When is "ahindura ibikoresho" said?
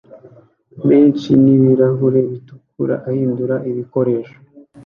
3.09-4.35